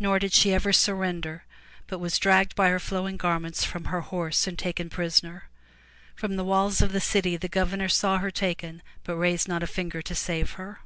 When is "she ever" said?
0.32-0.72